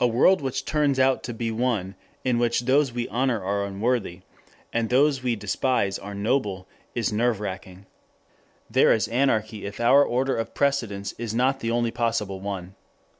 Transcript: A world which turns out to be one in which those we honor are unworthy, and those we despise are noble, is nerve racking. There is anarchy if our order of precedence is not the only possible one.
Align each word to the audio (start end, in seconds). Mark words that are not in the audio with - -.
A 0.00 0.08
world 0.08 0.40
which 0.40 0.64
turns 0.64 0.98
out 0.98 1.22
to 1.22 1.32
be 1.32 1.52
one 1.52 1.94
in 2.24 2.40
which 2.40 2.62
those 2.62 2.92
we 2.92 3.06
honor 3.06 3.40
are 3.40 3.64
unworthy, 3.64 4.22
and 4.72 4.88
those 4.90 5.22
we 5.22 5.36
despise 5.36 6.00
are 6.00 6.16
noble, 6.16 6.66
is 6.96 7.12
nerve 7.12 7.38
racking. 7.38 7.86
There 8.68 8.90
is 8.92 9.06
anarchy 9.06 9.64
if 9.64 9.78
our 9.78 10.02
order 10.04 10.36
of 10.36 10.52
precedence 10.52 11.14
is 11.16 11.32
not 11.32 11.60
the 11.60 11.70
only 11.70 11.92
possible 11.92 12.40
one. 12.40 12.74